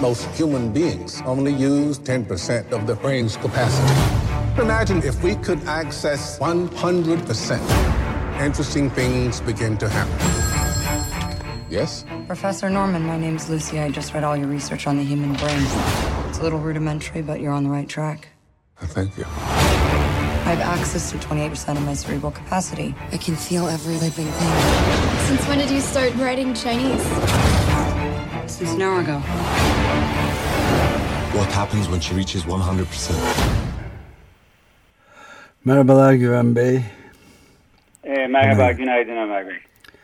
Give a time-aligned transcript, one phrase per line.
[0.00, 4.62] Most human beings only use 10% of the brain's capacity.
[4.62, 8.40] Imagine if we could access 100%.
[8.40, 11.64] Interesting things begin to happen.
[11.70, 12.04] Yes?
[12.26, 13.80] Professor Norman, my name's Lucy.
[13.80, 15.62] I just read all your research on the human brain.
[16.28, 18.28] It's a little rudimentary, but you're on the right track.
[18.80, 19.24] Thank you.
[19.26, 22.94] I have access to 28% of my cerebral capacity.
[23.12, 25.26] I can feel every living thing.
[25.26, 27.04] Since when did you start writing Chinese?
[28.48, 29.18] Since an hour ago.
[31.36, 33.12] What happens when she reaches 100%?
[35.64, 36.80] Merhabalar Güven Bey.
[38.04, 39.56] E, merhaba, günaydın Ömer Bey.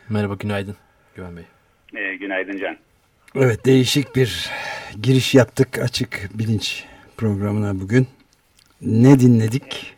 [0.09, 0.75] Merhaba, günaydın
[1.15, 1.43] Güven Bey.
[1.95, 2.77] E, günaydın Can.
[3.35, 4.49] Evet, değişik bir
[5.01, 6.85] giriş yaptık açık bilinç
[7.17, 8.07] programına bugün.
[8.81, 9.93] Ne dinledik?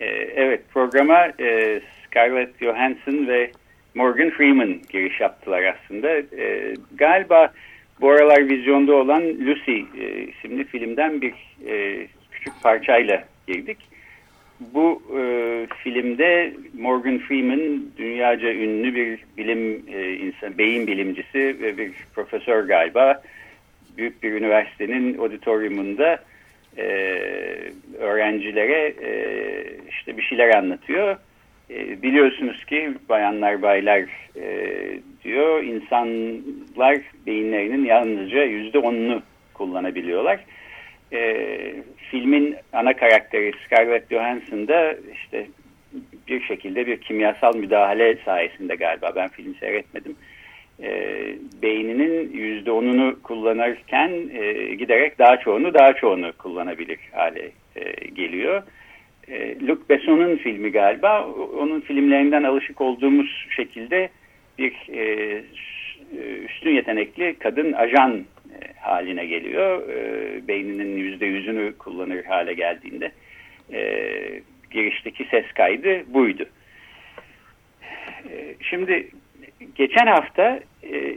[0.00, 3.52] E, evet, programa e, Scarlett Johansson ve
[3.94, 6.08] Morgan Freeman giriş yaptılar aslında.
[6.18, 7.52] E, galiba
[8.00, 11.34] bu aralar vizyonda olan Lucy e, isimli filmden bir
[11.66, 13.78] e, küçük parçayla girdik.
[14.60, 15.22] Bu e,
[15.82, 23.22] filmde Morgan Freeman dünyaca ünlü bir bilim e, insan, beyin bilimcisi ve bir profesör galiba.
[23.96, 26.18] Büyük bir üniversitenin auditoriumunda
[26.76, 26.84] e,
[27.98, 29.12] öğrencilere e,
[29.88, 31.16] işte bir şeyler anlatıyor.
[31.74, 34.04] E, biliyorsunuz ki bayanlar baylar
[34.36, 34.66] e,
[35.24, 39.22] diyor insanlar beyinlerinin yalnızca yüzde onunu
[39.54, 40.40] kullanabiliyorlar.
[41.12, 41.36] E,
[42.10, 45.46] filmin ana karakteri Scarlett Johansson da işte
[46.28, 50.16] bir şekilde bir kimyasal müdahale sayesinde galiba ben film seyretmedim.
[50.82, 50.90] E,
[51.62, 58.62] beyninin yüzde onunu kullanırken e, giderek daha çoğunu daha çoğunu kullanabilir hale e, geliyor.
[59.30, 61.26] E, Luc Besson'un filmi galiba
[61.58, 64.08] onun filmlerinden alışık olduğumuz şekilde
[64.58, 65.42] bir e,
[66.44, 69.88] üstün yetenekli kadın ajan e, haline geliyor.
[69.88, 73.12] E, beyninin yüzde yüzünü kullanır hale geldiğinde
[73.72, 73.80] e,
[74.70, 76.46] girişteki ses kaydı buydu.
[78.30, 79.08] E, şimdi
[79.74, 80.60] geçen hafta
[80.92, 81.14] e,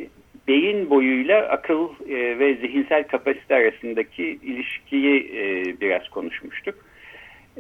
[0.48, 6.76] beyin boyuyla akıl e, ve zihinsel kapasite arasındaki ilişkiyi e, biraz konuşmuştuk.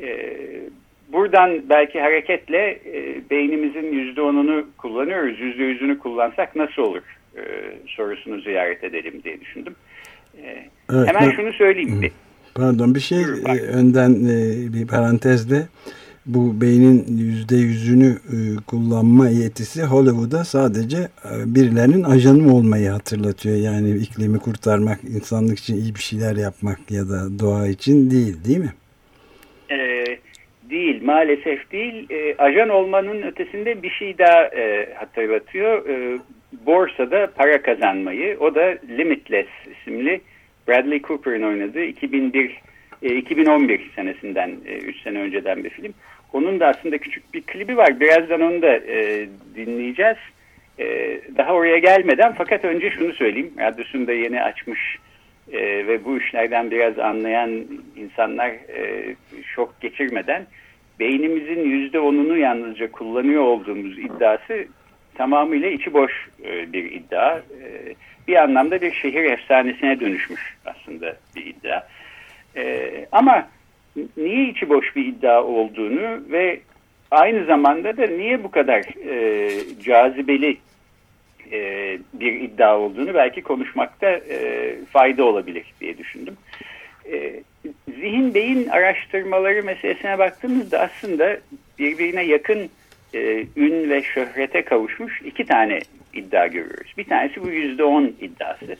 [0.01, 0.27] E,
[1.13, 7.01] buradan belki hareketle e, beynimizin yüzde onunu kullanıyoruz, yüzde yüzünü kullansak nasıl olur
[7.37, 7.41] e,
[7.87, 9.75] sorusunu ziyaret edelim diye düşündüm.
[10.37, 12.11] E, evet, hemen ben, şunu söyleyeyim.
[12.55, 15.67] Pardon bir şey e, önden e, bir parantezde
[16.25, 18.37] bu beynin yüzde yüzünü e,
[18.67, 23.55] kullanma yetisi Hollywood'a sadece e, birilerinin ajanı olmayı hatırlatıyor.
[23.55, 28.57] Yani iklimi kurtarmak, insanlık için iyi bir şeyler yapmak ya da doğa için değil değil
[28.57, 28.73] mi?
[29.73, 30.05] E,
[30.69, 32.09] değil maalesef değil.
[32.09, 35.89] E, ajan olmanın ötesinde bir şey daha e, hatırlatıyor.
[35.89, 36.19] E,
[36.65, 38.37] borsada para kazanmayı.
[38.39, 40.21] O da Limitless isimli
[40.67, 42.61] Bradley Cooper'ın oynadığı 2001
[43.01, 44.51] 2011 senesinden
[44.85, 45.93] 3 sene önceden bir film.
[46.33, 47.99] Onun da aslında küçük bir klibi var.
[47.99, 50.17] Birazdan onu da e, dinleyeceğiz.
[50.79, 50.85] E,
[51.37, 53.53] daha oraya gelmeden fakat önce şunu söyleyeyim.
[53.59, 54.97] Radyosunu da yeni açmış
[55.51, 57.65] e, ve bu işlerden biraz anlayan
[57.95, 59.15] insanlar e,
[59.55, 60.45] şok geçirmeden
[60.99, 64.67] beynimizin yüzde onunu yalnızca kullanıyor olduğumuz iddiası
[65.15, 67.37] tamamıyla içi boş e, bir iddia.
[67.37, 67.95] E,
[68.27, 71.87] bir anlamda bir şehir efsanesine dönüşmüş aslında bir iddia.
[72.55, 73.47] E, ama
[74.17, 76.59] niye içi boş bir iddia olduğunu ve
[77.11, 79.49] aynı zamanda da niye bu kadar e,
[79.83, 80.57] cazibeli
[81.53, 86.37] e, bir iddia olduğunu belki konuşmakta e, fayda olabilir diye düşündüm.
[87.11, 87.43] E,
[87.95, 91.37] zihin beyin araştırmaları meselesine baktığımızda aslında
[91.79, 92.69] birbirine yakın
[93.13, 95.79] e, ün ve şöhrete kavuşmuş iki tane
[96.13, 96.93] iddia görüyoruz.
[96.97, 98.77] Bir tanesi bu yüzde on iddiası.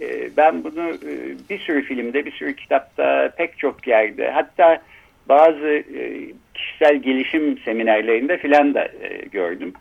[0.00, 1.12] Ee, ben bunu e,
[1.50, 4.82] bir sürü filmde, bir sürü kitapta, pek çok yerde hatta
[5.28, 9.72] bazı e, kişisel gelişim seminerlerinde filan da e, gördüm.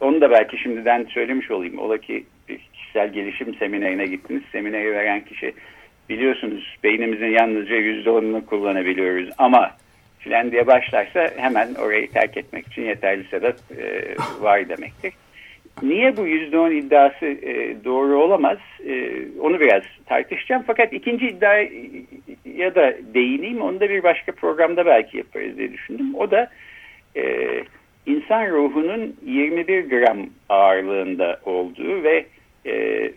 [0.00, 1.78] Onu da belki şimdiden söylemiş olayım.
[1.78, 2.24] Ola ki
[2.72, 4.42] kişisel gelişim seminerine gittiniz.
[4.52, 5.52] Semineri veren kişi
[6.08, 9.70] biliyorsunuz beynimizin yalnızca yüzde onunu kullanabiliyoruz ama
[10.18, 15.12] filan diye başlarsa hemen orayı terk etmek için yeterli sebep e, var demektir.
[15.82, 18.58] Niye bu %10 iddiası e, doğru olamaz?
[18.86, 20.64] E, onu biraz tartışacağım.
[20.66, 23.60] Fakat ikinci iddiaya da değineyim.
[23.60, 26.14] Onu da bir başka programda belki yaparız diye düşündüm.
[26.14, 26.50] O da
[27.16, 27.22] e,
[28.08, 30.18] insan ruhunun 21 gram
[30.48, 32.26] ağırlığında olduğu ve
[32.64, 32.72] e,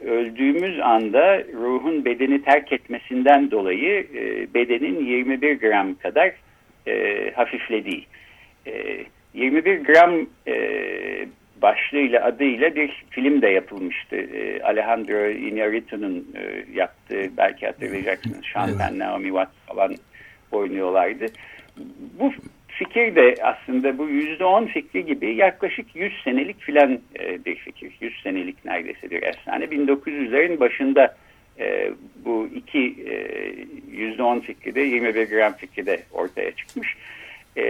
[0.06, 6.32] öldüğümüz anda ruhun bedeni terk etmesinden dolayı e, bedenin 21 gram kadar
[6.88, 8.06] e, hafiflediği.
[8.68, 10.12] E, 21 gram
[10.48, 10.56] e,
[11.62, 14.16] başlığıyla adıyla bir film de yapılmıştı.
[14.16, 18.46] E, Alejandro Iñárritu'nun e, yaptığı belki hatırlayacaksınız.
[18.54, 19.96] Sean Penn, Naomi Watts falan
[20.52, 21.26] oynuyorlardı.
[22.20, 22.34] Bu
[22.84, 27.92] fikir de aslında bu yüzde on fikri gibi yaklaşık 100 senelik filan e, bir fikir.
[28.02, 29.66] 100 senelik neredeyse bir efsane.
[29.66, 31.16] 1900'lerin başında
[31.60, 31.92] e,
[32.26, 33.16] bu iki e,
[33.92, 36.98] yüzde on fikri de 21 gram fikri de ortaya çıkmış.
[37.56, 37.64] E,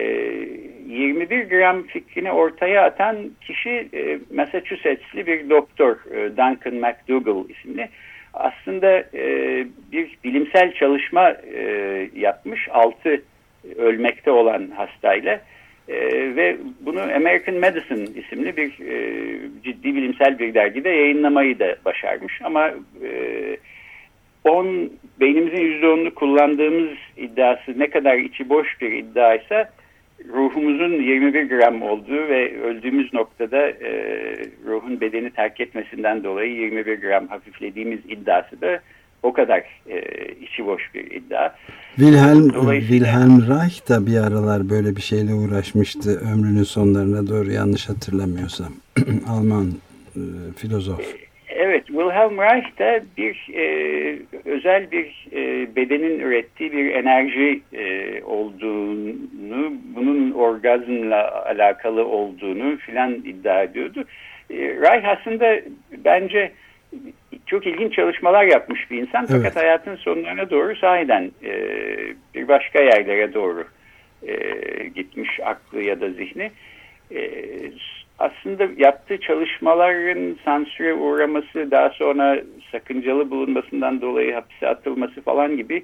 [0.88, 5.96] 21 gram fikrini ortaya atan kişi e, Massachusetts'li bir doktor
[6.30, 7.90] Duncan McDougall isimli.
[8.34, 9.04] Aslında
[9.92, 11.36] bir bilimsel çalışma
[12.16, 12.70] yapmış.
[12.70, 13.22] Altı
[13.78, 15.42] ölmekte olan hastayla
[15.88, 15.96] e,
[16.36, 22.42] ve bunu American Medicine isimli bir e, ciddi bilimsel bir dergide yayınlamayı da başarmış.
[22.44, 22.68] Ama
[23.04, 23.58] e,
[24.44, 29.70] on beynimizin yüzde onunu kullandığımız iddiası ne kadar içi boş bir iddiaysa
[30.30, 33.92] ruhumuzun 21 gram olduğu ve öldüğümüz noktada e,
[34.66, 38.80] ruhun bedeni terk etmesinden dolayı 21 gram hafiflediğimiz iddiası da
[39.24, 40.02] o kadar e,
[40.42, 41.56] içi boş bir iddia.
[41.96, 48.74] Wilhelm, Wilhelm Reich da bir aralar böyle bir şeyle uğraşmıştı ömrünün sonlarına doğru yanlış hatırlamıyorsam.
[49.30, 49.68] Alman
[50.16, 50.22] e,
[50.58, 51.16] filozof.
[51.50, 53.66] Evet, Wilhelm Reich da bir e,
[54.46, 63.64] özel bir e, bedenin ürettiği bir enerji e, olduğunu, bunun orgazmla alakalı olduğunu filan iddia
[63.64, 64.04] ediyordu.
[64.50, 65.60] E, Reich aslında
[66.06, 66.52] bence
[67.46, 69.56] çok ilginç çalışmalar yapmış bir insan fakat evet.
[69.56, 71.54] hayatın sonlarına doğru sahiden e,
[72.36, 73.64] bir başka yerlere doğru
[74.28, 74.36] e,
[74.96, 76.52] gitmiş aklı ya da zihni.
[77.16, 77.32] E,
[78.20, 82.42] aslında yaptığı çalışmaların sansüre uğraması daha sonra
[82.72, 85.84] sakıncalı bulunmasından dolayı hapise atılması falan gibi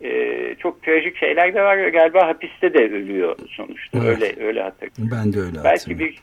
[0.00, 1.88] e, çok trajik şeyler de var.
[1.88, 3.98] Galiba hapiste de ölüyor sonuçta.
[3.98, 4.08] Evet.
[4.08, 5.18] Öyle öyle hatırlıyorum.
[5.24, 6.18] Ben de öyle Belki bir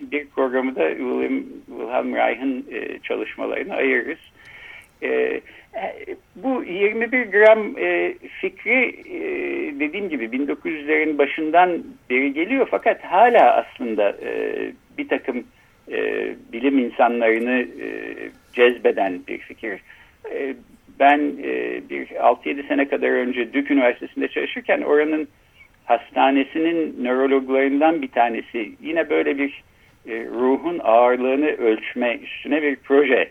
[0.00, 4.18] bir programı da William, Wilhelm Reich'ın e, çalışmalarını ayırırız.
[5.02, 5.40] E,
[6.36, 9.20] bu 21 gram e, fikri e,
[9.80, 14.60] dediğim gibi 1900'lerin başından beri geliyor fakat hala aslında e,
[14.98, 15.44] bir takım
[15.92, 17.88] e, bilim insanlarını e,
[18.52, 19.80] cezbeden bir fikir.
[20.32, 20.54] E,
[21.00, 25.28] ben e, bir 6-7 sene kadar önce Duke Üniversitesi'nde çalışırken oranın
[25.84, 29.62] hastanesinin nörologlarından bir tanesi yine böyle bir
[30.08, 33.28] e, ruhun ağırlığını ölçme üstüne bir proje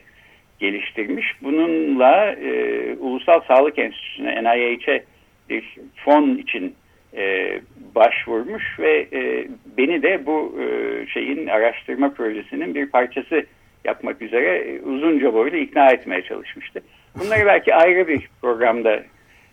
[0.60, 1.33] geliştirmiş.
[1.42, 5.04] Bununla e, Ulusal Sağlık Enstitüsü'ne NIH'e
[5.50, 6.75] bir fon için
[7.18, 7.60] e,
[7.95, 10.66] başvurmuş ve e, beni de bu e,
[11.07, 13.45] şeyin araştırma projesinin bir parçası
[13.86, 16.81] yapmak üzere e, uzunca boylu ikna etmeye çalışmıştı.
[17.19, 19.04] Bunları belki ayrı bir programda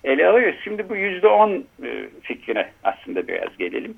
[0.05, 0.55] ele alırız.
[0.65, 1.51] Şimdi bu yüzde on
[1.85, 1.89] e,
[2.23, 3.95] fikrine aslında biraz gelelim.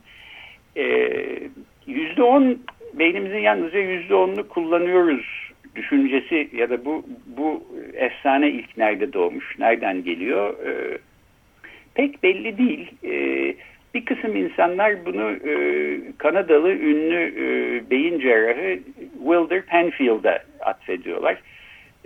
[1.86, 2.58] Yüzde on
[2.98, 10.04] beynimizin yalnızca yüzde onunu kullanıyoruz düşüncesi ya da bu bu efsane ilk nerede doğmuş, nereden
[10.04, 10.98] geliyor e,
[11.94, 12.90] pek belli değil.
[13.04, 13.14] E,
[13.94, 15.54] bir kısım insanlar bunu e,
[16.18, 18.78] Kanadalı ünlü e, beyin cerrahı
[19.18, 21.42] Wilder Penfield'a atfediyorlar.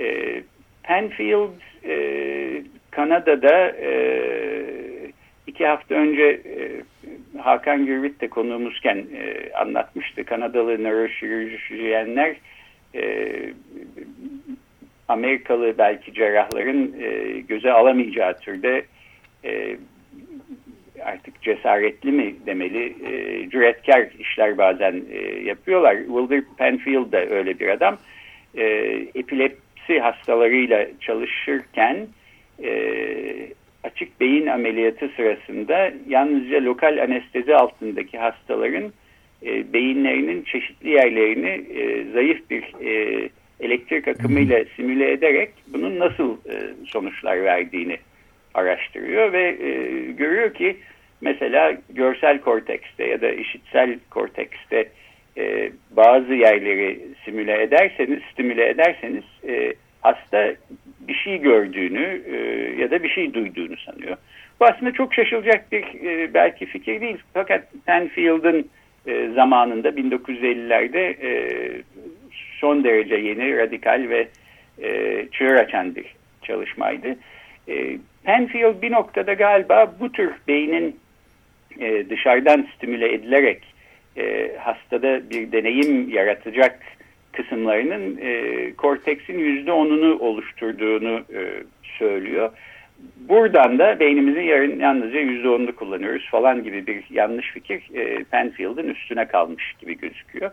[0.01, 0.41] E,
[0.83, 1.51] Penfield
[1.85, 3.93] e, Kanada'da e,
[5.47, 6.83] iki hafta önce e,
[7.39, 10.25] Hakan Gürvit de konuğumuzken e, anlatmıştı.
[10.25, 12.37] Kanadalı nöroşirurjiyenler
[12.95, 13.33] e,
[15.09, 18.85] Amerikalı belki cerrahların e, göze alamayacağı türde
[19.45, 19.77] e,
[21.05, 25.97] artık cesaretli mi demeli e, cüretkar işler bazen e, yapıyorlar.
[25.97, 27.99] Wilder Penfield de öyle bir adam.
[28.55, 28.65] E,
[29.15, 32.07] epilepsi hastalarıyla çalışırken
[32.63, 32.73] e,
[33.91, 38.93] açık beyin ameliyatı sırasında yalnızca lokal anestezi altındaki hastaların
[39.47, 43.29] e, beyinlerinin çeşitli yerlerini e, zayıf bir e,
[43.61, 46.55] elektrik akımıyla simüle ederek bunun nasıl e,
[46.87, 47.97] sonuçlar verdiğini
[48.55, 49.73] araştırıyor ve e,
[50.13, 50.77] görüyor ki
[51.21, 54.89] mesela görsel kortekste ya da işitsel kortekste
[55.37, 60.55] e, bazı yerleri simüle ederseniz, stimüle ederseniz e, hasta
[61.01, 62.37] bir şey gördüğünü e,
[62.81, 64.17] ya da bir şey duyduğunu sanıyor.
[64.61, 67.17] Bu aslında çok şaşılacak bir e, belki fikir değil.
[67.35, 68.69] Fakat Penfield'ın
[69.07, 71.51] e, zamanında 1950'lerde e,
[72.61, 74.29] son derece yeni, radikal ve
[74.83, 77.17] e, çığır açan bir çalışmaydı.
[78.25, 80.97] Penfield bir noktada galiba bu tür beynin
[82.11, 83.63] dışarıdan stimüle edilerek
[84.19, 86.81] e, hastada bir deneyim yaratacak
[87.39, 91.63] kısımlarının e, korteksin yüzde onunu oluşturduğunu e,
[91.99, 92.51] söylüyor.
[93.17, 98.89] Buradan da beynimizin yarın yalnızca yüzde onunu kullanıyoruz falan gibi bir yanlış fikir e, Penfield'ın
[98.89, 100.51] üstüne kalmış gibi gözüküyor.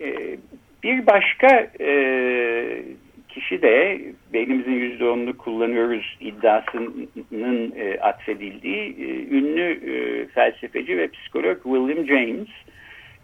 [0.00, 0.36] E,
[0.82, 2.82] bir başka e,
[3.28, 4.00] kişi de
[4.32, 12.48] beynimizin yüzde onunu kullanıyoruz iddiasının e, atfedildiği e, ünlü e, felsefeci ve psikolog William James.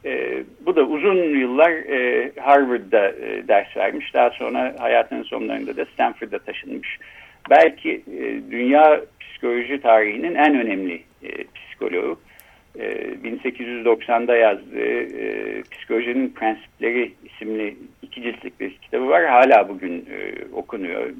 [0.04, 4.14] E, bu da uzun yıllar e, Harvard'da e, ders vermiş.
[4.14, 6.99] Daha sonra hayatının sonlarında da Stanford'a taşınmış.
[7.50, 12.18] Belki e, dünya psikoloji tarihinin en önemli e, psikoloğu.
[12.78, 19.26] 1890'da e, yazdığı e, Psikolojinin Prensipleri isimli iki ciltlik bir kitabı var.
[19.26, 21.11] Hala bugün e, okunuyor.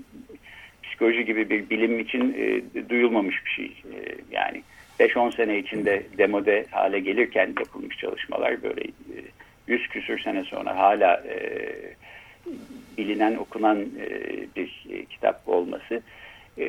[0.83, 3.67] Psikoloji gibi bir bilim için e, duyulmamış bir şey.
[3.67, 3.99] E,
[4.31, 4.63] yani
[5.03, 9.19] 5-10 sene içinde demode hale gelirken yapılmış çalışmalar böyle e,
[9.67, 11.39] 100 küsür sene sonra hala e,
[12.99, 14.09] bilinen, okunan e,
[14.57, 16.03] bir e, kitap olması.
[16.59, 16.67] E,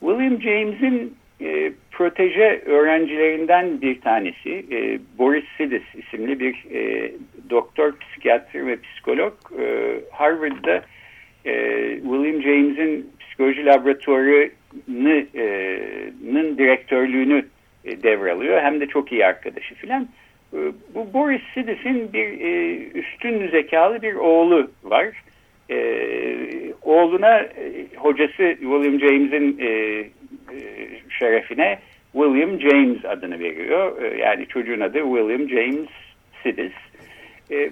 [0.00, 7.12] William James'in e, proteje öğrencilerinden bir tanesi e, Boris Sidis isimli bir e,
[7.50, 10.84] doktor, psikiyatr ve psikolog e, Harvard'da
[11.44, 11.52] e,
[11.94, 17.44] William James'in psikoloji laboratuvarının e, direktörlüğünü
[17.84, 18.62] e, devralıyor.
[18.62, 20.08] Hem de çok iyi arkadaşı filan.
[20.54, 20.58] E,
[20.94, 25.06] bu Boris Sidis'in bir e, üstün zekalı bir oğlu var.
[26.82, 27.46] Oğluna
[27.96, 29.60] hocası William James'in
[31.18, 31.78] şerefine
[32.12, 34.12] William James adını veriyor.
[34.12, 35.88] Yani çocuğun adı William James
[36.42, 36.72] Sidis.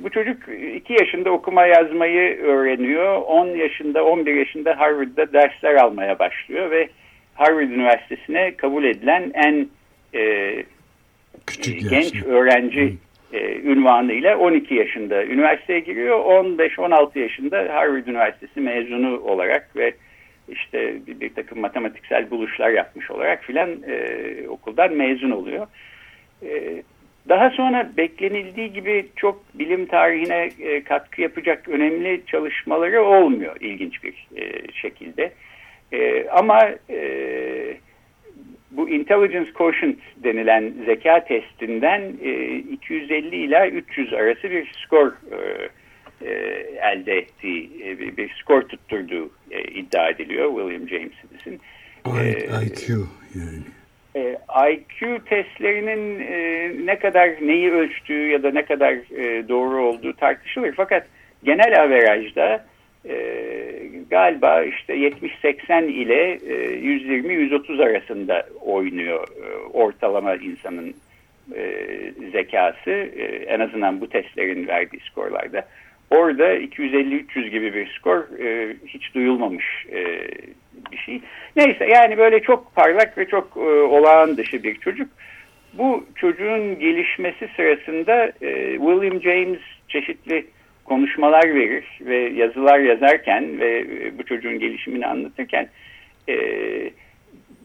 [0.02, 0.36] Bu çocuk
[0.76, 3.16] iki yaşında okuma yazmayı öğreniyor.
[3.16, 6.88] 10 yaşında, 11 yaşında Harvard'da dersler almaya başlıyor ve
[7.34, 9.68] Harvard Üniversitesi'ne kabul edilen en
[10.14, 10.54] e,
[11.46, 12.96] Küçük genç öğrenci
[13.32, 16.18] e, ünvanıyla 12 yaşında üniversiteye giriyor.
[16.18, 19.94] 15-16 yaşında Harvard Üniversitesi mezunu olarak ve
[20.48, 25.66] işte bir, bir takım matematiksel buluşlar yapmış olarak filan e, okuldan mezun oluyor.
[26.42, 26.82] E,
[27.28, 34.26] daha sonra beklenildiği gibi çok bilim tarihine e, katkı yapacak önemli çalışmaları olmuyor ilginç bir
[34.36, 35.32] e, şekilde.
[35.92, 37.00] E, ama e,
[38.70, 45.68] bu intelligence quotient denilen zeka testinden e, 250 ila 300 arası bir skor e,
[46.22, 46.32] e,
[46.92, 51.60] elde ettiği e, bir, bir skor tutturduğu e, iddia ediliyor William James'in.
[52.64, 53.62] IQ yani.
[54.14, 54.36] E,
[54.72, 60.72] IQ testlerinin e, ne kadar neyi ölçtüğü ya da ne kadar e, doğru olduğu tartışılır.
[60.76, 61.06] Fakat
[61.44, 62.69] genel averajda e,
[64.10, 70.94] galiba işte 70-80 ile e, 120-130 arasında oynuyor e, ortalama insanın
[71.56, 71.86] e,
[72.32, 75.66] zekası e, en azından bu testlerin verdiği skorlarda.
[76.10, 80.28] Orada 250-300 gibi bir skor e, hiç duyulmamış e,
[80.92, 81.20] bir şey.
[81.56, 85.08] Neyse yani böyle çok parlak ve çok e, olağan dışı bir çocuk.
[85.72, 90.46] Bu çocuğun gelişmesi sırasında e, William James çeşitli
[90.90, 95.68] konuşmalar verir ve yazılar yazarken ve e, bu çocuğun gelişimini anlatırken
[96.28, 96.34] e,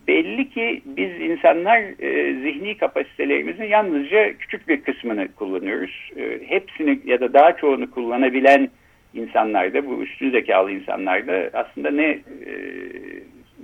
[0.07, 6.11] belli ki biz insanlar e, zihni kapasitelerimizin yalnızca küçük bir kısmını kullanıyoruz.
[6.17, 8.69] E, hepsini ya da daha çoğunu kullanabilen
[9.13, 12.53] insanlarda, bu üstün zekalı insanlarda aslında ne e,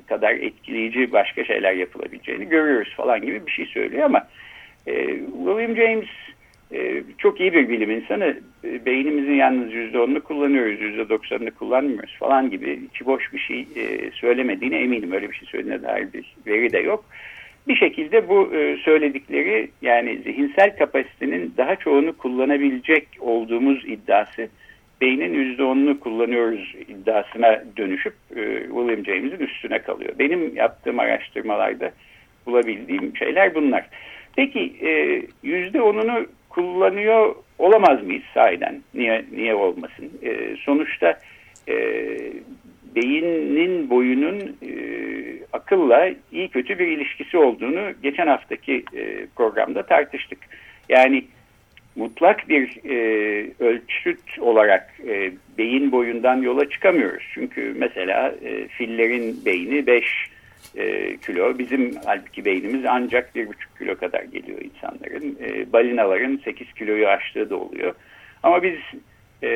[0.08, 4.28] kadar etkileyici başka şeyler yapılabileceğini görüyoruz falan gibi bir şey söylüyor ama
[4.88, 4.94] e,
[5.46, 6.10] William James
[6.74, 8.40] e, çok iyi bir bilim insanı.
[8.64, 13.68] E, beynimizin yalnız yüzde onunu kullanıyoruz, yüzde doksanını kullanmıyoruz falan gibi içi boş bir şey
[13.76, 15.12] e, söylemediğine eminim.
[15.12, 17.06] Öyle bir şey söylediğine dair bir veri de yok.
[17.68, 24.50] Bir şekilde bu e, söyledikleri yani zihinsel kapasitenin daha çoğunu kullanabilecek olduğumuz iddiası
[25.02, 30.14] beynin yüzde onunu kullanıyoruz iddiasına dönüşüp e, William James'in üstüne kalıyor.
[30.20, 31.92] Benim yaptığım araştırmalarda
[32.46, 33.90] bulabildiğim şeyler bunlar.
[34.36, 38.82] Peki e, yüzde onunu kullanıyor olamaz mıyız sahiden?
[38.94, 40.12] Niye, niye olmasın?
[40.24, 41.20] E, sonuçta
[41.68, 41.76] e,
[42.96, 44.72] beynin boyunun e,
[45.54, 50.40] akılla iyi kötü bir ilişkisi olduğunu geçen haftaki e, programda tartıştık.
[50.90, 51.24] Yani
[51.96, 52.96] mutlak bir e,
[53.60, 57.24] ölçüt olarak e, beyin boyundan yola çıkamıyoruz.
[57.34, 60.31] Çünkü mesela e, fillerin beyni 5
[60.76, 61.60] e, kilo.
[61.60, 63.48] Bizim halbuki beynimiz ancak 1,5
[63.80, 65.38] kilo kadar geliyor insanların.
[65.44, 67.94] E, balinaların 8 kiloyu aştığı da oluyor.
[68.44, 68.78] Ama biz
[69.44, 69.50] e,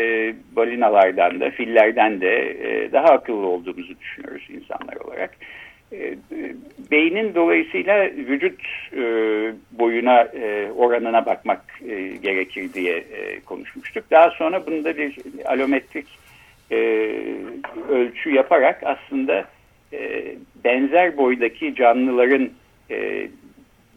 [0.56, 5.32] balinalardan da fillerden de e, daha akıllı olduğumuzu düşünüyoruz insanlar olarak.
[5.94, 6.16] E,
[6.92, 8.62] beynin dolayısıyla vücut
[8.94, 9.04] e,
[9.72, 11.62] boyuna e, oranına bakmak
[12.22, 13.04] gerekir diye
[13.46, 14.12] konuşmuştuk.
[14.12, 16.08] Daha sonra bunda bir alometrik
[17.90, 19.46] ölçü yaparak aslında
[19.94, 22.50] e, benzer boydaki canlıların
[22.92, 23.28] e,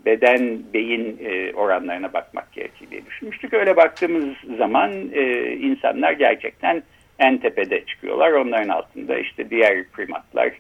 [0.07, 3.55] beden beyin e, oranlarına bakmak gerekir diye düşünmüştük.
[3.55, 6.83] Öyle baktığımız zaman e, insanlar gerçekten
[7.19, 8.33] en tepede çıkıyorlar.
[8.33, 10.53] Onların altında işte diğer primatlar,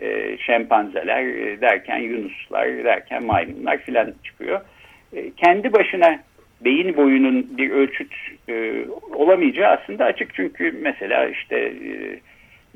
[0.00, 1.24] e, şempanzeler
[1.60, 4.60] derken yunuslar derken maymunlar filan çıkıyor.
[5.12, 6.20] E, kendi başına
[6.64, 8.14] beyin boyunun bir ölçüt
[8.48, 12.20] e, olamayacağı aslında açık çünkü mesela işte e,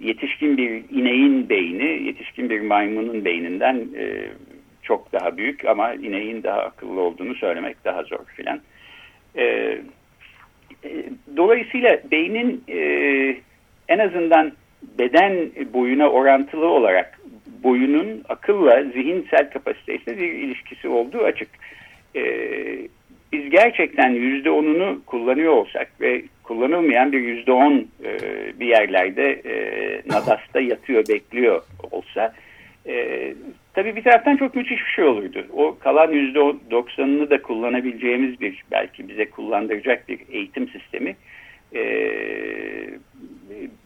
[0.00, 4.28] yetişkin bir ineğin beyni yetişkin bir maymunun beyninden e,
[4.83, 8.61] çok daha büyük ama ineğin daha akıllı olduğunu söylemek daha zor filan.
[9.37, 9.45] E,
[10.85, 11.05] e,
[11.37, 12.78] dolayısıyla beynin e,
[13.88, 14.52] en azından
[14.99, 17.21] beden boyuna orantılı olarak
[17.62, 21.49] boyunun akılla zihinsel kapasitesiyle bir ilişkisi olduğu açık.
[22.17, 22.23] E,
[23.32, 28.11] biz gerçekten yüzde onunu kullanıyor olsak ve kullanılmayan bir yüzde on e,
[28.61, 29.54] bir yerlerde e,
[30.06, 32.35] Nadas'ta yatıyor bekliyor olsa
[32.87, 33.35] e,
[33.75, 35.47] tabii bir taraftan çok müthiş bir şey olurdu.
[35.52, 41.16] O kalan yüzde doksanını da kullanabileceğimiz bir belki bize kullandıracak bir eğitim sistemi
[41.75, 41.82] e,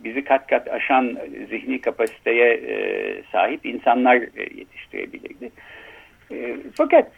[0.04, 1.18] bizi kat kat aşan
[1.50, 2.74] zihni kapasiteye e,
[3.32, 5.50] sahip insanlar e, yetiştirebilirdi.
[6.32, 7.12] E, fakat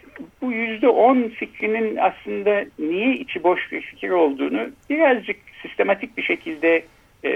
[0.45, 6.83] bu yüzde on fikrinin aslında niye içi boş bir fikir olduğunu birazcık sistematik bir şekilde
[7.25, 7.31] e,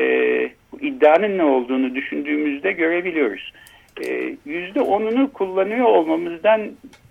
[0.72, 3.54] bu iddianın ne olduğunu düşündüğümüzde görebiliyoruz.
[4.08, 6.62] E, yüzde onunu kullanıyor olmamızdan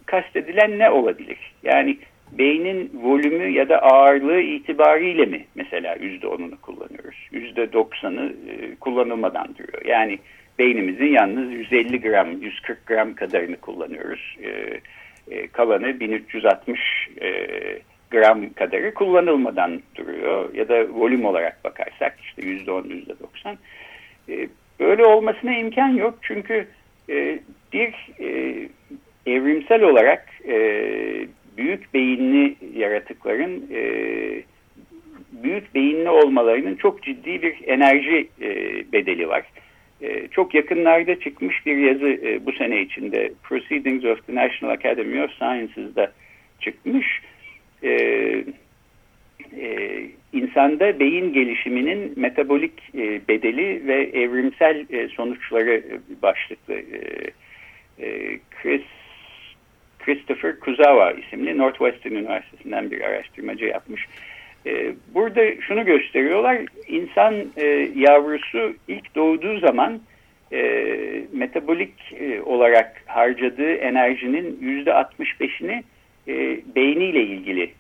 [0.07, 1.39] kastedilen ne olabilir?
[1.63, 1.99] Yani
[2.33, 7.29] beynin volümü ya da ağırlığı itibariyle mi mesela yüzde onunu kullanıyoruz?
[7.33, 9.85] Yüzde doksanı e, kullanılmadan duruyor.
[9.85, 10.19] Yani
[10.59, 14.37] beynimizin yalnız 150 gram, 140 gram kadarını kullanıyoruz.
[14.45, 14.81] E,
[15.31, 16.81] e, kalanı 1360
[17.21, 17.49] e,
[18.11, 20.55] gram kadarı kullanılmadan duruyor.
[20.55, 23.05] Ya da volüm olarak bakarsak işte %10,
[23.45, 23.57] %90.
[24.29, 24.49] E,
[24.81, 26.19] böyle olmasına imkan yok.
[26.23, 26.67] Çünkü
[27.73, 27.95] bir
[29.27, 30.27] evrimsel olarak
[31.57, 33.71] büyük beyinli yaratıkların
[35.33, 38.29] büyük beyinli olmalarının çok ciddi bir enerji
[38.93, 39.45] bedeli var.
[40.03, 45.23] E, çok yakınlarda çıkmış bir yazı e, bu sene içinde Proceedings of the National Academy
[45.23, 46.13] of Sciences'da
[46.61, 47.23] çıkmış.
[47.83, 47.91] E,
[49.57, 50.01] e,
[50.33, 57.31] insanda beyin gelişiminin metabolik e, bedeli ve evrimsel e, sonuçları e, başlıklı e,
[57.99, 58.83] e, Chris
[59.99, 64.07] Christopher Kuzawa isimli Northwestern Üniversitesi'nden bir araştırmacı yapmış.
[64.69, 70.01] E, burada şunu gösteriyorlar, insan e, yavrusu ilk doğduğu zaman
[70.53, 70.63] e,
[71.33, 71.93] metabolik
[72.45, 75.83] olarak harcadığı enerjinin yüzde 65'ini
[76.29, 77.71] e, beyniyle ilgili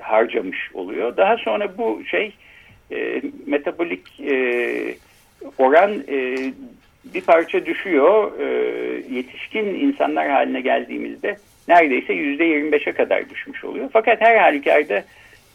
[0.00, 1.16] harcamış oluyor.
[1.16, 2.32] Daha sonra bu şey
[3.46, 4.20] metabolik
[5.58, 6.04] oran
[7.14, 8.32] bir parça düşüyor.
[9.10, 11.36] Yetişkin insanlar haline geldiğimizde
[11.68, 13.90] neredeyse yüzde 25'e kadar düşmüş oluyor.
[13.92, 15.04] Fakat her halükarda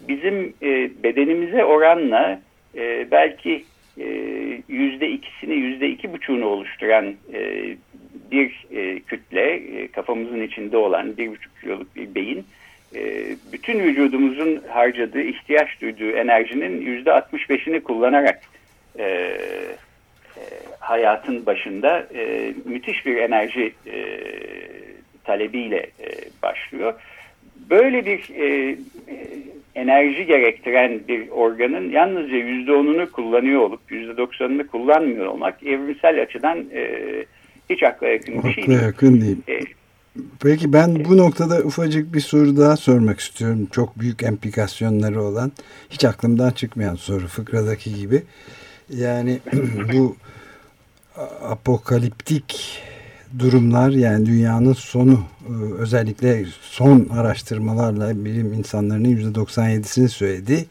[0.08, 2.42] bizim e, bedenimize oranla
[2.76, 3.64] e, belki
[4.00, 4.06] e,
[4.68, 7.64] yüzde ikisini, yüzde iki buçuğunu oluşturan e,
[8.32, 12.46] bir e, kütle, e, kafamızın içinde olan bir buçuk kiloluk bir beyin,
[12.96, 18.42] e, bütün vücudumuzun harcadığı, ihtiyaç duyduğu enerjinin yüzde altmış beşini kullanarak
[19.00, 19.38] e,
[20.80, 22.08] hayatın başında
[22.66, 23.74] müthiş bir enerji
[25.26, 26.08] talebiyle e,
[26.44, 26.94] başlıyor.
[27.70, 28.78] Böyle bir e,
[29.76, 36.66] enerji gerektiren bir organın yalnızca yüzde onunu kullanıyor olup yüzde doksanını kullanmıyor olmak evrimsel açıdan
[36.74, 36.90] e,
[37.70, 38.82] hiç akla yakın bir şey değil.
[38.82, 39.38] yakın değil.
[39.48, 39.60] E,
[40.44, 43.68] Peki ben bu noktada ufacık bir soru daha sormak istiyorum.
[43.72, 45.52] Çok büyük implikasyonları olan,
[45.90, 48.24] hiç aklımdan çıkmayan soru fıkradaki gibi.
[48.90, 49.40] Yani
[49.94, 50.16] bu
[51.42, 52.82] apokaliptik
[53.40, 60.66] durumlar yani dünyanın sonu e, özellikle son araştırmalarla bilim insanlarının %97'sini söyledi.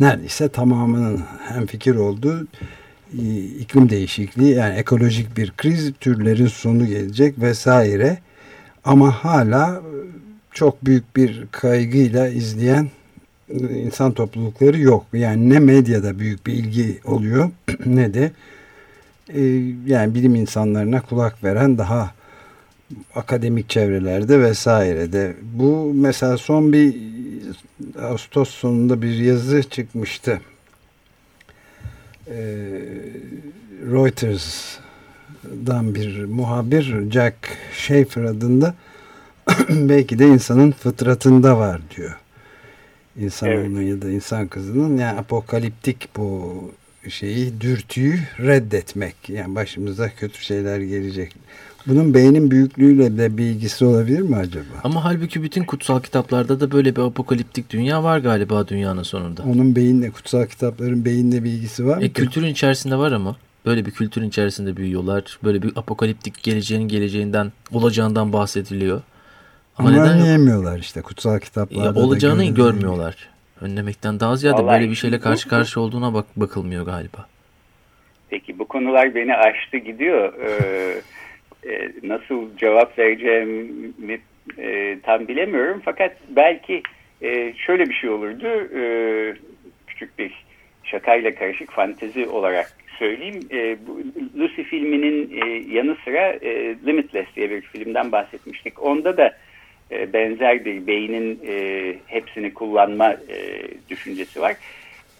[0.00, 2.46] Neredeyse tamamının hem fikir oldu.
[3.58, 8.18] iklim değişikliği yani ekolojik bir kriz türlerin sonu gelecek vesaire.
[8.84, 9.82] Ama hala
[10.52, 12.88] çok büyük bir kaygıyla izleyen
[13.70, 15.06] insan toplulukları yok.
[15.12, 17.50] Yani ne medyada büyük bir ilgi oluyor
[17.86, 18.32] ne de
[19.28, 19.40] e,
[19.86, 22.14] yani bilim insanlarına kulak veren daha
[23.14, 25.36] akademik çevrelerde vesairede.
[25.42, 26.96] Bu mesela son bir
[28.02, 30.40] Ağustos sonunda bir yazı çıkmıştı.
[32.26, 32.36] E,
[33.92, 37.36] Reuters'dan bir muhabir Jack
[37.72, 38.74] Schaefer adında
[39.68, 42.16] belki de insanın fıtratında var diyor.
[43.16, 43.90] İnsanoğlunun evet.
[43.90, 46.54] ya da insan kızının yani apokaliptik bu
[47.08, 49.14] şeyi dürtüyü reddetmek.
[49.28, 51.34] Yani başımıza kötü şeyler gelecek.
[51.86, 54.64] Bunun beynin büyüklüğüyle de bir ilgisi olabilir mi acaba?
[54.84, 59.42] Ama halbuki bütün kutsal kitaplarda da böyle bir apokaliptik dünya var galiba dünyanın sonunda.
[59.42, 62.04] Onun beyinle, kutsal kitapların beyinle bir ilgisi var mı?
[62.04, 63.36] E, kültürün içerisinde var ama.
[63.66, 65.38] Böyle bir kültürün içerisinde büyüyorlar.
[65.44, 69.02] Böyle bir apokaliptik geleceğin geleceğinden, olacağından bahsediliyor.
[69.78, 71.84] Ama Onlar neden yemiyorlar işte kutsal kitaplarda.
[71.84, 73.16] Ya, olacağını görmüyorlar.
[73.62, 77.26] Önlemekten daha ziyade Vallahi böyle bir şeyle karşı karşı olduğuna bak bakılmıyor galiba.
[78.30, 80.32] Peki bu konular beni aştı gidiyor.
[80.34, 81.00] Ee,
[81.72, 84.20] e, nasıl cevap vereceğimi
[84.58, 85.82] e, tam bilemiyorum.
[85.84, 86.82] Fakat belki
[87.22, 88.46] e, şöyle bir şey olurdu.
[88.78, 88.82] E,
[89.86, 90.44] küçük bir
[90.84, 93.40] şakayla karışık fantezi olarak söyleyeyim.
[93.52, 94.00] E, bu
[94.38, 98.82] Lucy filminin e, yanı sıra e, Limitless diye bir filmden bahsetmiştik.
[98.82, 99.36] Onda da
[99.92, 104.56] e, benzer bir beynin e, hepsini kullanma e, düşüncesi var.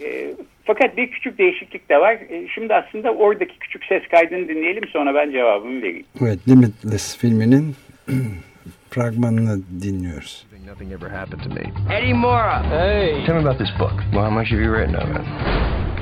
[0.01, 2.15] E, fakat bir küçük değişiklik de var.
[2.31, 6.07] E, şimdi aslında oradaki küçük ses kaydını dinleyelim sonra ben cevabımı vereyim.
[6.23, 7.75] Evet Limitless filminin
[8.91, 10.47] fragmanını dinliyoruz.
[10.67, 11.73] Nothing ever happened to me.
[11.91, 12.63] Eddie Mora.
[12.71, 13.27] Hey.
[13.27, 13.93] Tell me about this book.
[14.13, 15.27] Well, how much have you written of it?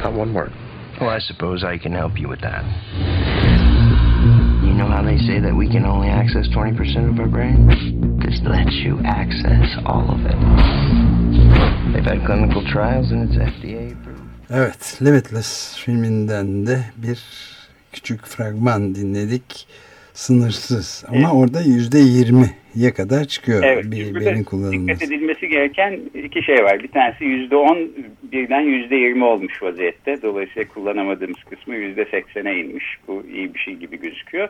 [0.04, 0.52] Not one word.
[1.00, 2.64] Well, I suppose I can help you with that.
[5.00, 7.66] How they say that we can only access 20% of our brain?
[8.20, 10.38] This lets you access all of it.
[11.92, 14.20] They've had clinical trials and it's FDA approved.
[14.50, 17.18] Evet, Limitless filminden de bir
[17.92, 19.66] küçük fragman dinledik.
[20.12, 21.28] Sınırsız ama evet.
[21.32, 25.00] orada yüzde yirmiye kadar çıkıyor evet, bir beyin kullanılması.
[25.00, 26.82] Dikkat edilmesi gereken iki şey var.
[26.82, 27.90] Bir tanesi yüzde on
[28.22, 30.22] birden yüzde yirmi olmuş vaziyette.
[30.22, 32.84] Dolayısıyla kullanamadığımız kısmı yüzde seksene inmiş.
[33.08, 34.48] Bu iyi bir şey gibi gözüküyor.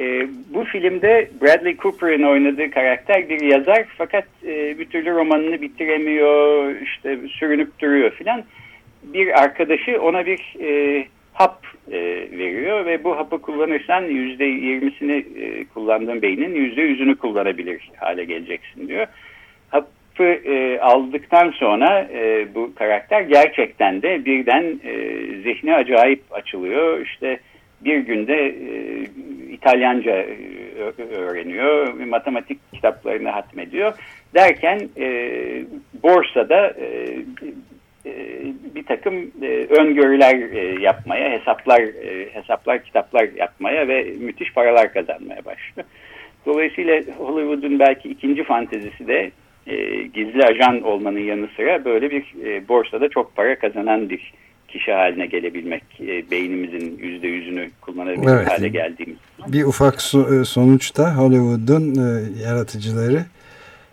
[0.00, 6.74] E, bu filmde Bradley Cooper'ın oynadığı karakter bir yazar fakat e, bir türlü romanını bitiremiyor,
[6.80, 8.44] işte sürünüp duruyor filan.
[9.02, 12.00] Bir arkadaşı ona bir e, hap e,
[12.32, 18.88] veriyor ve bu hapı kullanırsan yüzde yirmisini e, kullandığın beynin yüzde yüzünü kullanabilir hale geleceksin
[18.88, 19.06] diyor.
[19.68, 24.94] Hapı e, aldıktan sonra e, bu karakter gerçekten de birden e,
[25.42, 27.00] zihni acayip açılıyor.
[27.00, 27.40] İşte
[27.84, 29.04] bir günde e,
[29.52, 30.36] İtalyanca e,
[31.12, 33.94] öğreniyor, matematik kitaplarını hatmediyor.
[34.34, 35.06] Derken e,
[36.02, 36.74] borsada
[38.74, 39.14] bir takım
[39.70, 40.36] öngörüler
[40.80, 41.82] yapmaya, hesaplar
[42.32, 45.88] hesaplar, kitaplar yapmaya ve müthiş paralar kazanmaya başlıyor.
[46.46, 49.30] Dolayısıyla Hollywood'un belki ikinci fantezisi de
[50.14, 52.24] gizli ajan olmanın yanı sıra böyle bir
[52.68, 54.32] borsada çok para kazanan bir
[54.72, 58.50] kişi haline gelebilmek, e, beynimizin yüzde yüzünü kullanabilecek evet.
[58.50, 59.18] hale geldiğimiz.
[59.48, 63.24] Bir ufak so e, sonuçta Hollywood'un e, yaratıcıları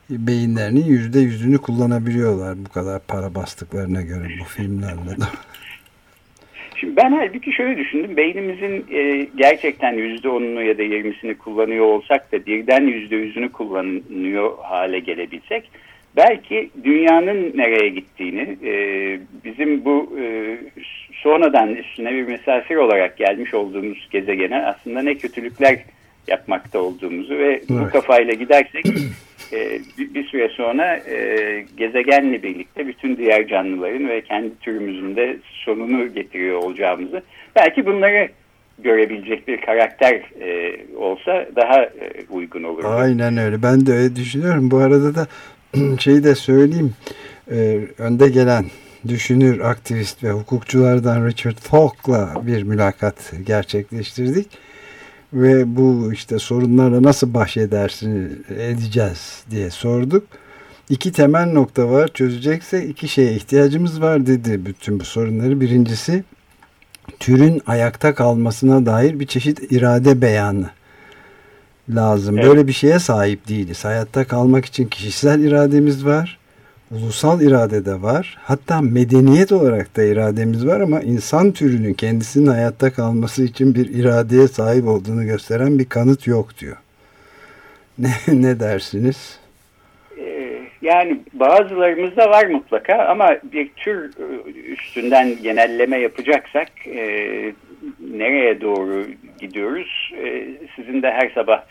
[0.10, 5.12] beyinlerinin yüzde yüzünü kullanabiliyorlar bu kadar para bastıklarına göre bu filmlerle.
[6.80, 8.18] Şimdi ben halbuki şöyle düşündüm.
[8.18, 14.52] Beynimizin e, gerçekten yüzde onunu ya da yirmisini kullanıyor olsak da birden yüzde yüzünü kullanıyor
[14.64, 15.70] hale gelebilsek
[16.18, 18.74] belki dünyanın nereye gittiğini e,
[19.46, 20.58] bizim bu e,
[21.14, 25.80] sonradan üstüne bir misafir olarak gelmiş olduğumuz gezegene aslında ne kötülükler
[26.28, 27.70] yapmakta olduğumuzu ve evet.
[27.70, 28.86] bu kafayla gidersek
[29.54, 36.14] e, bir, süre sonra e, gezegenle birlikte bütün diğer canlıların ve kendi türümüzün de sonunu
[36.14, 37.22] getiriyor olacağımızı
[37.56, 38.30] belki bunları
[38.80, 42.84] görebilecek bir karakter e, olsa daha e, uygun olur.
[42.84, 43.64] Aynen öyle.
[43.64, 44.72] Ben de öyle düşünüyorum.
[44.72, 45.28] Bu arada da
[46.00, 46.94] şeyi de söyleyeyim.
[47.52, 48.66] E, önde gelen
[49.08, 54.48] düşünür, aktivist ve hukukçulardan Richard Falk'la bir mülakat gerçekleştirdik.
[55.34, 60.24] Ve bu işte sorunlarla nasıl baş edersin, edeceğiz diye sorduk.
[60.90, 62.08] İki temel nokta var.
[62.08, 65.62] Çözecekse iki şeye ihtiyacımız var dedi bütün bu sorunları.
[65.62, 66.24] Birincisi
[67.20, 70.70] türün ayakta kalmasına dair bir çeşit irade beyanı
[71.90, 72.38] lazım.
[72.38, 72.48] Evet.
[72.48, 73.86] Böyle bir şeye sahip değiliz.
[73.86, 76.38] Hayatta kalmak için kişisel irademiz var.
[76.92, 78.38] Ulusal irade de var.
[78.44, 84.48] Hatta medeniyet olarak da irademiz var ama insan türünün kendisinin hayatta kalması için bir iradeye
[84.48, 86.78] sahip olduğunu gösteren bir kanıt yok diyor.
[88.00, 89.40] Ne, ne dersiniz?
[90.20, 94.12] Ee, yani bazılarımızda var mutlaka ama bir tür
[94.66, 97.54] üstünden genelleme yapacaksak e,
[98.00, 99.06] nereye doğru
[99.40, 100.14] gidiyoruz?
[100.24, 101.64] E, sizin de her sabah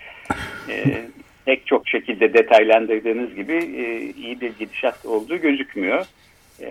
[0.68, 0.84] e,
[1.44, 6.06] pek çok şekilde detaylandırdığınız gibi e, iyi bir gidişat olduğu gözükmüyor.
[6.60, 6.68] E,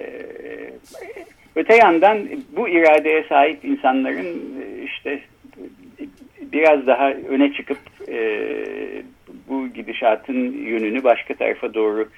[1.55, 4.25] öte yandan bu iradeye sahip insanların
[4.62, 5.19] e, işte
[6.41, 8.19] biraz daha öne çıkıp e,
[9.47, 12.10] bu gidişatın yönünü başka tarafa doğru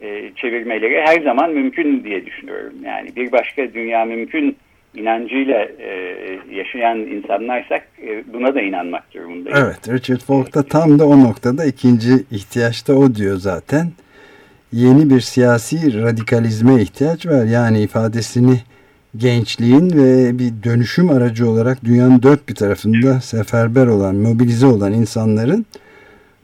[0.00, 2.74] e, çevirmeleri her zaman mümkün diye düşünüyorum.
[2.84, 4.56] Yani bir başka dünya mümkün
[4.94, 6.18] inancıyla e,
[6.50, 9.58] yaşayan insanlarsak e, buna da inanmak durumundayız.
[9.62, 13.92] Evet Richard Falk da tam da o noktada ikinci ihtiyaçta o diyor zaten.
[14.72, 17.44] Yeni bir siyasi radikalizme ihtiyaç var.
[17.44, 18.60] Yani ifadesini
[19.16, 25.66] gençliğin ve bir dönüşüm aracı olarak dünyanın dört bir tarafında seferber olan, mobilize olan insanların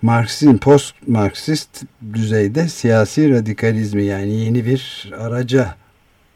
[0.02, 1.82] Marksizm, post Marksist
[2.14, 5.74] düzeyde siyasi radikalizmi yani yeni bir araca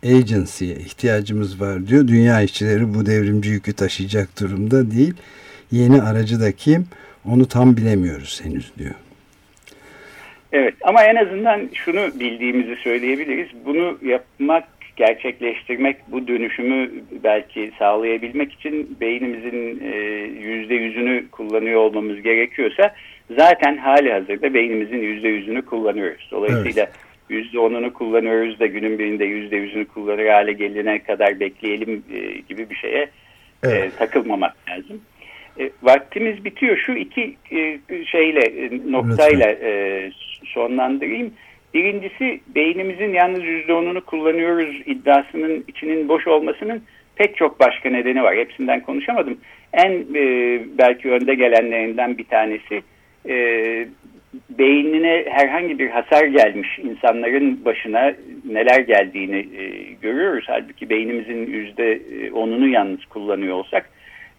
[0.04, 2.08] agency'ye ihtiyacımız var diyor.
[2.08, 5.14] Dünya işçileri bu devrimci yükü taşıyacak durumda değil.
[5.72, 6.86] Yeni aracı da kim?
[7.24, 8.94] Onu tam bilemiyoruz henüz diyor.
[10.52, 13.48] Evet ama en azından şunu bildiğimizi söyleyebiliriz.
[13.66, 14.64] Bunu yapmak,
[14.96, 16.90] gerçekleştirmek, bu dönüşümü
[17.24, 19.96] belki sağlayabilmek için beynimizin e,
[20.40, 22.94] yüzde yüzünü kullanıyor olmamız gerekiyorsa
[23.36, 26.28] zaten hali hazırda beynimizin yüzde yüzünü kullanıyoruz.
[26.30, 32.04] Dolayısıyla evet yüzde onunu kullanıyoruz da günün birinde yüzde yüzünü kullanır hale gelene kadar bekleyelim
[32.12, 33.10] e, gibi bir şeye e,
[33.62, 33.92] evet.
[33.92, 35.00] e, takılmamak lazım.
[35.60, 36.76] E, vaktimiz bitiyor.
[36.76, 40.10] Şu iki e, şeyle e, noktayla e,
[40.44, 41.32] sonlandırayım.
[41.74, 46.82] Birincisi beynimizin yalnız yüzde onunu kullanıyoruz iddiasının içinin boş olmasının
[47.16, 48.36] pek çok başka nedeni var.
[48.36, 49.38] Hepsinden konuşamadım.
[49.72, 52.82] En e, belki önde gelenlerinden bir tanesi
[53.28, 53.34] e,
[54.50, 58.12] beynine herhangi bir hasar gelmiş insanların başına
[58.44, 60.44] neler geldiğini e, görüyoruz.
[60.48, 63.90] Halbuki beynimizin yüzde e, onunu yalnız kullanıyor olsak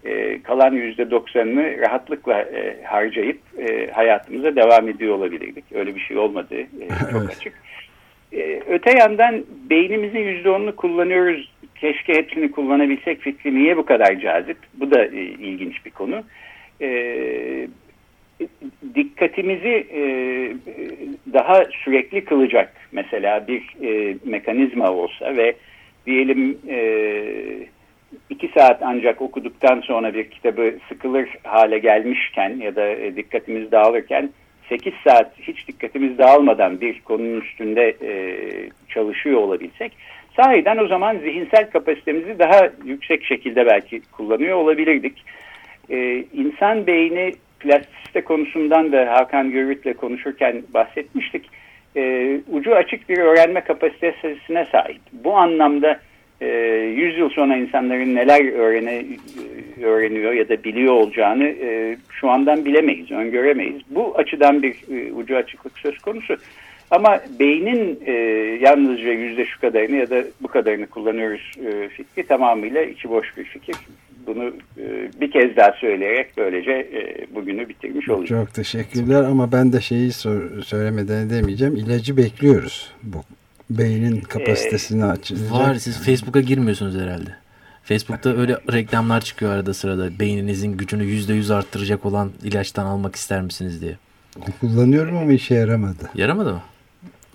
[0.06, 5.65] e, kalan yüzde doksanını rahatlıkla e, harcayıp e, hayatımıza devam ediyor olabilirdik.
[5.71, 7.38] Öyle bir şey olmadı e, çok evet.
[7.38, 7.54] açık.
[8.34, 11.52] E, öte yandan beynimizin yüzde onunu kullanıyoruz.
[11.75, 14.58] Keşke hepsini kullanabilsek fikri niye bu kadar cazip?
[14.73, 16.23] Bu da e, ilginç bir konu.
[16.82, 17.67] E,
[18.95, 20.02] dikkatimizi e,
[21.34, 25.56] daha sürekli kılacak mesela bir e, mekanizma olsa ve
[26.06, 26.80] diyelim e,
[28.30, 34.30] iki saat ancak okuduktan sonra bir kitabı sıkılır hale gelmişken ya da e, dikkatimiz dağılırken
[34.69, 38.12] 8 saat hiç dikkatimiz dağılmadan bir konunun üstünde e,
[38.89, 39.91] çalışıyor olabilsek
[40.36, 45.23] sahiden o zaman zihinsel kapasitemizi daha yüksek şekilde belki kullanıyor olabilirdik.
[45.89, 51.50] E, insan beyni plastisite konusundan da Hakan Görüt'le konuşurken bahsetmiştik.
[51.95, 55.02] E, ucu açık bir öğrenme kapasitesine sahip.
[55.13, 56.00] Bu anlamda
[56.41, 56.48] e,
[56.95, 59.06] 100 yıl sonra insanların neler öğrene,
[59.84, 63.82] öğreniyor ya da biliyor olacağını e, şu andan bilemeyiz, öngöremeyiz.
[63.89, 66.38] Bu açıdan bir e, ucu açıklık söz konusu.
[66.91, 68.12] Ama beynin e,
[68.62, 73.43] yalnızca yüzde şu kadarını ya da bu kadarını kullanıyoruz e, fikri tamamıyla içi boş bir
[73.43, 73.76] fikir
[74.27, 78.45] bunu e, bir kez daha söyleyerek böylece e, bugünü bitirmiş olacağım.
[78.45, 80.12] Çok teşekkürler ama ben de şeyi
[80.63, 81.75] söylemeden demeyeceğim.
[81.75, 82.91] İlacı bekliyoruz.
[83.03, 83.17] Bu
[83.69, 85.51] beynin kapasitesini ee, açacak.
[85.51, 87.29] Var siz Facebook'a girmiyorsunuz herhalde.
[87.84, 90.19] Facebook'ta öyle reklamlar çıkıyor arada sırada.
[90.19, 93.97] Beyninizin gücünü yüzde yüz arttıracak olan ilaçtan almak ister misiniz diye.
[94.62, 96.10] Kullanıyorum ama işe yaramadı.
[96.15, 96.62] Yaramadı mı?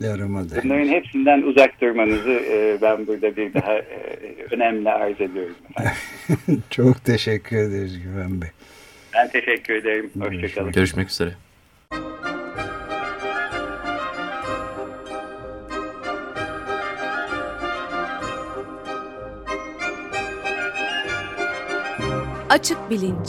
[0.01, 0.61] Yaramadı.
[0.65, 5.55] Bunların hepsinden uzak durmanızı e, ben burada bir daha e, önemli arz ediyorum.
[6.71, 8.49] Çok teşekkür ederiz Güven Bey.
[9.15, 10.11] Ben teşekkür ederim.
[10.21, 10.73] Hoşçakalın.
[10.73, 11.31] Görüşmek üzere.
[22.51, 23.29] Açık Bilinç